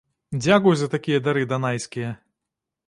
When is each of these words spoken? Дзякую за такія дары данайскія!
Дзякую 0.45 0.73
за 0.81 0.87
такія 0.95 1.19
дары 1.29 1.43
данайскія! 1.53 2.09